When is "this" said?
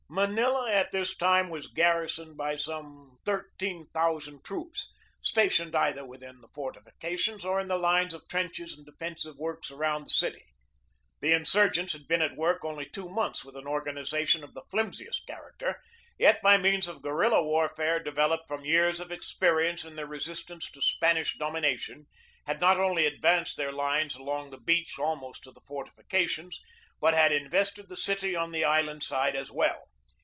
0.91-1.15